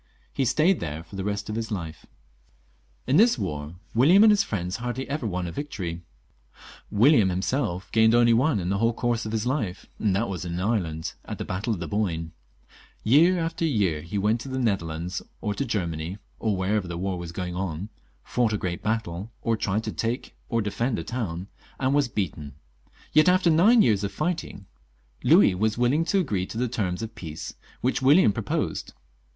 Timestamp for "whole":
8.79-8.93